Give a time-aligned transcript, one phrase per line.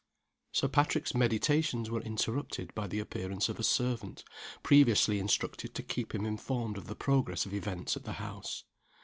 [0.51, 4.23] Sir Patrick's meditations were interrupted by the appearance of a servant,
[4.63, 8.63] previously instructed to keep him informed of the progress of events at the house.